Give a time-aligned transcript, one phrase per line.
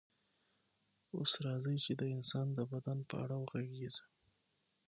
[1.15, 4.05] اوس راځئ چې د انسان د بدن په اړه وغږیږو